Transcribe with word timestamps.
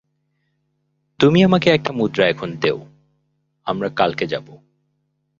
তুমি 1.19 1.39
আমাকে 1.43 1.67
একটা 1.69 1.91
মুদ্রা 1.93 2.25
এখন 2.27 2.49
দেও, 2.55 2.79
আমরা 3.67 3.89
কালকে 3.89 4.25
যাবো। 4.27 4.53